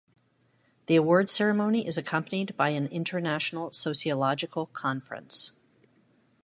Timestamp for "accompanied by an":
1.95-2.87